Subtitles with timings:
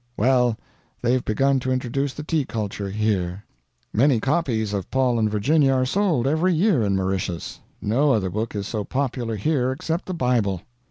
[0.17, 0.57] Well,
[1.03, 3.43] they've begun to introduce the tea culture, here.
[3.93, 7.59] "Many copies of Paul and Virginia are sold every year in Mauritius.
[7.83, 10.63] No other book is so popular here except the Bible.